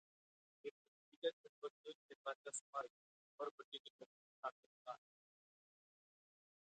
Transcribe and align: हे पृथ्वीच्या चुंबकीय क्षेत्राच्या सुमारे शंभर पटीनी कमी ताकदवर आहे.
हे 0.65 0.69
पृथ्वीच्या 0.69 1.29
चुंबकीय 1.33 1.91
क्षेत्राच्या 1.93 2.51
सुमारे 2.53 2.87
शंभर 2.89 3.49
पटीनी 3.59 3.89
कमी 3.91 4.17
ताकदवर 4.43 4.91
आहे. 4.91 5.07